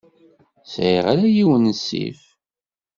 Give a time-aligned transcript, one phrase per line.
[0.71, 2.21] Sɛiɣ ala yiwen n ssif.